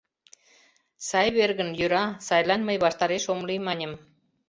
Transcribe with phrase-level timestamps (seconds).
[1.07, 3.93] —Сай вер гын, йӧра, сайлан мый ваштареш ом лий,— маньым.